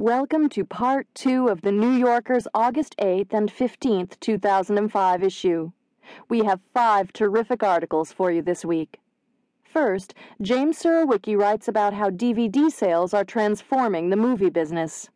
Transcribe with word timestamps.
Welcome 0.00 0.48
to 0.56 0.64
part 0.64 1.08
two 1.12 1.48
of 1.48 1.60
the 1.60 1.70
New 1.70 1.90
Yorker's 1.90 2.48
August 2.54 2.96
8th 2.96 3.34
and 3.34 3.52
15th, 3.52 4.18
2005 4.18 5.22
issue. 5.22 5.72
We 6.30 6.42
have 6.44 6.62
five 6.72 7.12
terrific 7.12 7.62
articles 7.62 8.10
for 8.10 8.30
you 8.30 8.40
this 8.40 8.64
week. 8.64 8.98
First, 9.62 10.14
James 10.40 10.82
Surowiecki 10.82 11.38
writes 11.38 11.68
about 11.68 11.92
how 11.92 12.08
DVD 12.08 12.72
sales 12.72 13.12
are 13.12 13.26
transforming 13.26 14.08
the 14.08 14.16
movie 14.16 14.48
business. 14.48 15.10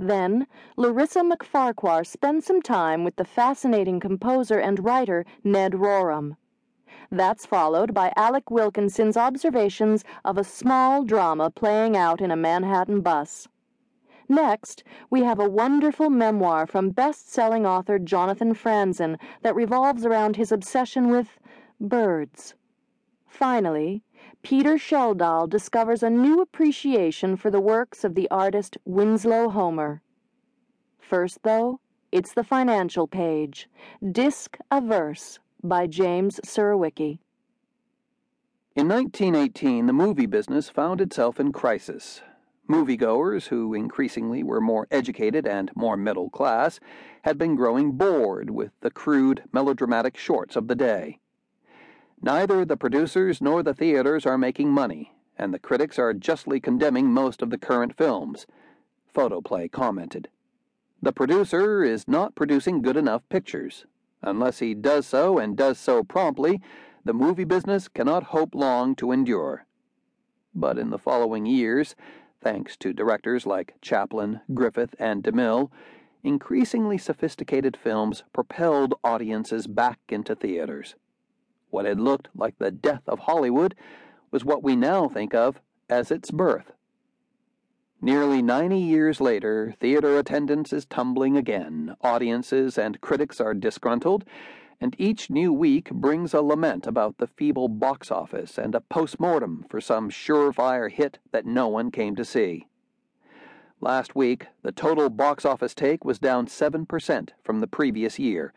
Then, 0.00 0.48
Larissa 0.76 1.20
MacFarquhar 1.20 2.04
spends 2.04 2.44
some 2.44 2.60
time 2.60 3.04
with 3.04 3.14
the 3.14 3.24
fascinating 3.24 4.00
composer 4.00 4.58
and 4.58 4.84
writer 4.84 5.24
Ned 5.44 5.74
Rorem. 5.74 6.36
That's 7.08 7.46
followed 7.46 7.94
by 7.94 8.12
Alec 8.16 8.50
Wilkinson's 8.50 9.16
observations 9.16 10.02
of 10.24 10.36
a 10.36 10.42
small 10.42 11.04
drama 11.04 11.50
playing 11.50 11.96
out 11.96 12.20
in 12.20 12.32
a 12.32 12.36
Manhattan 12.36 13.00
bus. 13.00 13.46
Next, 14.28 14.82
we 15.10 15.22
have 15.22 15.38
a 15.38 15.48
wonderful 15.48 16.10
memoir 16.10 16.66
from 16.66 16.90
best 16.90 17.30
selling 17.30 17.66
author 17.66 17.98
Jonathan 17.98 18.54
Franzen 18.54 19.18
that 19.42 19.54
revolves 19.54 20.06
around 20.06 20.36
his 20.36 20.50
obsession 20.50 21.08
with 21.08 21.38
birds. 21.80 22.54
Finally, 23.26 24.02
Peter 24.42 24.76
Schjeldahl 24.76 25.48
discovers 25.48 26.02
a 26.02 26.10
new 26.10 26.40
appreciation 26.40 27.36
for 27.36 27.50
the 27.50 27.60
works 27.60 28.04
of 28.04 28.14
the 28.14 28.30
artist 28.30 28.78
Winslow 28.84 29.50
Homer. 29.50 30.02
First, 31.00 31.42
though, 31.42 31.80
it's 32.12 32.32
the 32.32 32.44
financial 32.44 33.06
page 33.06 33.68
Disk 34.12 34.56
Averse 34.70 35.38
by 35.62 35.86
James 35.86 36.40
Surowiecki. 36.44 37.18
In 38.76 38.88
1918, 38.88 39.86
the 39.86 39.92
movie 39.92 40.26
business 40.26 40.68
found 40.68 41.00
itself 41.00 41.38
in 41.38 41.52
crisis. 41.52 42.22
Moviegoers, 42.68 43.48
who 43.48 43.74
increasingly 43.74 44.42
were 44.42 44.60
more 44.60 44.86
educated 44.90 45.46
and 45.46 45.70
more 45.74 45.96
middle 45.96 46.30
class, 46.30 46.80
had 47.22 47.36
been 47.36 47.56
growing 47.56 47.92
bored 47.92 48.50
with 48.50 48.72
the 48.80 48.90
crude, 48.90 49.44
melodramatic 49.52 50.16
shorts 50.16 50.56
of 50.56 50.68
the 50.68 50.74
day. 50.74 51.18
Neither 52.22 52.64
the 52.64 52.76
producers 52.76 53.42
nor 53.42 53.62
the 53.62 53.74
theaters 53.74 54.24
are 54.24 54.38
making 54.38 54.70
money, 54.70 55.12
and 55.36 55.52
the 55.52 55.58
critics 55.58 55.98
are 55.98 56.14
justly 56.14 56.58
condemning 56.58 57.12
most 57.12 57.42
of 57.42 57.50
the 57.50 57.58
current 57.58 57.96
films, 57.96 58.46
Photoplay 59.12 59.68
commented. 59.68 60.28
The 61.02 61.12
producer 61.12 61.84
is 61.84 62.08
not 62.08 62.34
producing 62.34 62.80
good 62.80 62.96
enough 62.96 63.22
pictures. 63.28 63.84
Unless 64.22 64.60
he 64.60 64.74
does 64.74 65.06
so 65.06 65.38
and 65.38 65.56
does 65.56 65.78
so 65.78 66.02
promptly, 66.02 66.62
the 67.04 67.12
movie 67.12 67.44
business 67.44 67.88
cannot 67.88 68.24
hope 68.24 68.54
long 68.54 68.96
to 68.96 69.12
endure. 69.12 69.66
But 70.54 70.78
in 70.78 70.90
the 70.90 70.98
following 70.98 71.44
years, 71.44 71.94
thanks 72.44 72.76
to 72.76 72.92
directors 72.92 73.46
like 73.46 73.74
Chaplin, 73.80 74.40
Griffith, 74.52 74.94
and 75.00 75.24
DeMille, 75.24 75.70
increasingly 76.22 76.98
sophisticated 76.98 77.76
films 77.76 78.22
propelled 78.32 78.94
audiences 79.02 79.66
back 79.66 79.98
into 80.10 80.36
theaters. 80.36 80.94
What 81.70 81.86
had 81.86 81.98
looked 81.98 82.28
like 82.36 82.58
the 82.58 82.70
death 82.70 83.02
of 83.06 83.20
Hollywood 83.20 83.74
was 84.30 84.44
what 84.44 84.62
we 84.62 84.76
now 84.76 85.08
think 85.08 85.34
of 85.34 85.60
as 85.88 86.10
its 86.10 86.30
birth. 86.30 86.72
Nearly 88.00 88.42
90 88.42 88.78
years 88.78 89.20
later, 89.20 89.74
theater 89.80 90.18
attendance 90.18 90.72
is 90.72 90.84
tumbling 90.84 91.38
again, 91.38 91.96
audiences 92.02 92.76
and 92.76 93.00
critics 93.00 93.40
are 93.40 93.54
disgruntled, 93.54 94.24
and 94.80 94.96
each 94.98 95.30
new 95.30 95.52
week 95.52 95.90
brings 95.90 96.34
a 96.34 96.42
lament 96.42 96.86
about 96.86 97.18
the 97.18 97.26
feeble 97.26 97.68
box 97.68 98.10
office 98.10 98.58
and 98.58 98.74
a 98.74 98.80
postmortem 98.80 99.64
for 99.68 99.80
some 99.80 100.10
surefire 100.10 100.90
hit 100.90 101.18
that 101.32 101.46
no 101.46 101.68
one 101.68 101.90
came 101.90 102.16
to 102.16 102.24
see. 102.24 102.66
Last 103.80 104.14
week, 104.14 104.46
the 104.62 104.72
total 104.72 105.10
box 105.10 105.44
office 105.44 105.74
take 105.74 106.04
was 106.04 106.18
down 106.18 106.46
7% 106.46 107.30
from 107.42 107.60
the 107.60 107.66
previous 107.66 108.18
year, 108.18 108.52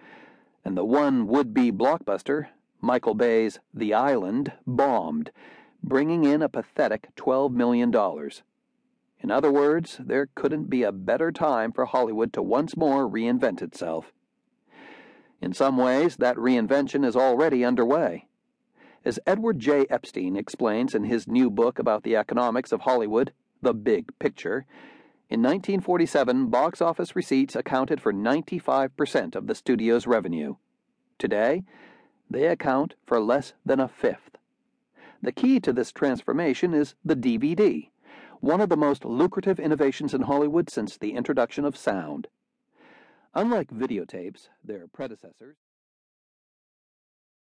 and 0.64 0.78
the 0.78 0.86
one 0.86 1.28
would 1.28 1.54
be 1.54 1.72
blockbuster, 1.72 2.48
Michael 2.82 3.14
Bay's 3.14 3.60
The 3.73 3.94
Island, 3.94 4.54
bombed, 4.66 5.32
bringing 5.84 6.23
in 6.23 6.42
a 6.42 6.49
pathetic 6.49 7.10
$12 7.16 7.52
million. 7.52 7.94
In 9.20 9.32
other 9.32 9.52
words, 9.52 9.99
there 9.99 10.30
couldn't 10.36 10.70
be 10.70 10.84
a 10.84 10.92
better 10.92 11.32
time 11.32 11.72
for 11.72 11.86
Hollywood 11.86 12.32
to 12.34 12.42
once 12.42 12.78
more 12.78 13.10
reinvent 13.10 13.61
itself. 13.61 14.14
In 15.42 15.53
some 15.53 15.77
ways, 15.77 16.17
that 16.17 16.37
reinvention 16.37 17.05
is 17.05 17.15
already 17.15 17.64
underway. 17.64 18.27
As 19.05 19.20
Edward 19.25 19.59
J. 19.59 19.86
Epstein 19.89 20.36
explains 20.36 20.95
in 20.95 21.05
his 21.05 21.27
new 21.27 21.49
book 21.49 21.80
about 21.80 22.03
the 22.03 22.15
economics 22.15 22.71
of 22.71 22.81
Hollywood, 22.81 23.31
The 23.61 23.73
Big 23.73 24.17
Picture, 24.20 24.65
in 25.30 25.42
1947, 25.42 26.48
box 26.48 26.81
office 26.81 27.14
receipts 27.14 27.53
accounted 27.53 27.99
for 27.99 28.14
95% 28.14 29.36
of 29.36 29.48
the 29.48 29.55
studio's 29.55 30.08
revenue. 30.08 30.55
Today, 31.17 31.64
they 32.30 32.48
account 32.48 32.95
for 33.05 33.19
less 33.19 33.54
than 33.65 33.81
a 33.81 33.89
fifth. 33.89 34.37
The 35.21 35.33
key 35.33 35.59
to 35.61 35.73
this 35.73 35.92
transformation 35.92 36.73
is 36.73 36.95
the 37.04 37.15
DVD, 37.15 37.89
one 38.39 38.61
of 38.61 38.69
the 38.69 38.77
most 38.77 39.04
lucrative 39.04 39.59
innovations 39.59 40.14
in 40.14 40.21
Hollywood 40.21 40.69
since 40.69 40.98
the 40.98 41.14
introduction 41.14 41.65
of 41.65 41.75
sound. 41.75 42.27
Unlike 43.37 43.70
videotapes, 43.70 44.49
their 44.64 44.87
predecessors, 44.87 45.58